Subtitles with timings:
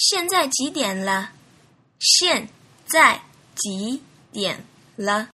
[0.00, 1.32] 现在几点了？
[1.98, 2.48] 现
[2.86, 3.20] 在
[3.54, 4.64] 几点
[4.96, 5.28] 了？